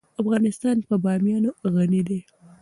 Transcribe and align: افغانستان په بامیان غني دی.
افغانستان 0.21 0.77
په 0.87 0.95
بامیان 1.03 1.43
غني 1.75 2.01
دی. 2.07 2.19